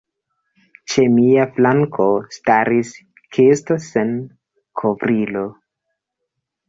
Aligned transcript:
Ĉe 0.93 1.03
mia 1.17 1.43
flanko 1.57 2.07
staris 2.37 2.95
kesto 3.37 3.77
sen 3.89 4.17
kovrilo. 4.83 5.45